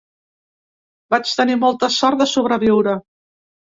Vaig 1.15 1.33
tenir 1.41 1.59
molta 1.65 1.91
sort 1.99 2.23
de 2.25 2.29
sobreviure. 2.33 2.97